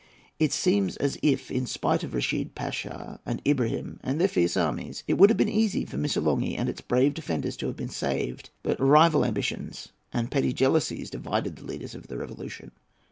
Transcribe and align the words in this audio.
It 0.39 0.51
seems 0.51 0.97
as 0.97 1.19
if, 1.21 1.51
in 1.51 1.67
spite 1.67 2.03
of 2.03 2.15
Reshid 2.15 2.55
Pasha 2.55 3.19
and 3.23 3.39
Ibrahim 3.45 3.99
and 4.01 4.19
their 4.19 4.27
fierce 4.27 4.57
armies, 4.57 5.03
it 5.07 5.13
would 5.19 5.29
have 5.29 5.37
been 5.37 5.47
easy 5.47 5.85
for 5.85 5.97
Missolonghi 5.97 6.57
and 6.57 6.67
its 6.67 6.81
brave 6.81 7.13
defenders 7.13 7.55
to 7.57 7.67
have 7.67 7.75
been 7.77 7.87
saved. 7.87 8.49
But 8.63 8.79
rival 8.79 9.23
ambitions 9.23 9.89
and 10.11 10.31
paltry 10.31 10.53
jealousies 10.53 11.11
divided 11.11 11.57
the 11.57 11.65
leaders 11.65 11.93
of 11.93 12.07
the 12.07 12.17
Revolution. 12.17 12.71